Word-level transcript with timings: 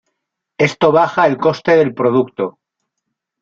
Esto 0.57 0.91
baja 0.91 1.27
el 1.27 1.37
coste 1.37 1.75
del 1.75 1.93
producto. 1.93 2.57